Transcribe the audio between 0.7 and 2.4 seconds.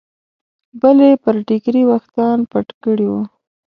بلې پر ټیکري ویښتان